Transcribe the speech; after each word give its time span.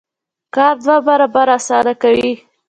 کار 0.55 0.75
دوه 0.83 0.97
برابره 1.07 1.53
اسانه 1.59 1.93
کوي. 2.01 2.31